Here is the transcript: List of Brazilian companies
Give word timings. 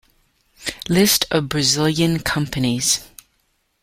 List 0.89 1.27
of 1.29 1.47
Brazilian 1.47 2.17
companies 2.21 3.01